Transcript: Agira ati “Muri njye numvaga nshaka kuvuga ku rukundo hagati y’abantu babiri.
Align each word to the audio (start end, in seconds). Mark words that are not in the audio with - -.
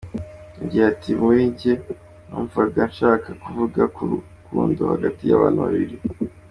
Agira 0.63 0.85
ati 0.93 1.09
“Muri 1.21 1.41
njye 1.49 1.73
numvaga 2.27 2.81
nshaka 2.91 3.29
kuvuga 3.43 3.81
ku 3.95 4.01
rukundo 4.11 4.81
hagati 4.91 5.21
y’abantu 5.25 5.59
babiri. 5.65 5.95